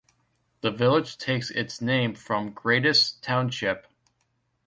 The 0.61 0.71
village 0.71 1.19
takes 1.19 1.51
its 1.51 1.79
name 1.79 2.15
from 2.15 2.53
Gratis 2.53 3.19
Township. 3.21 3.85